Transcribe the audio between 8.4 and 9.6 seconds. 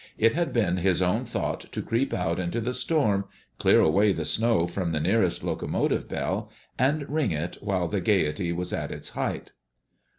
was at its height.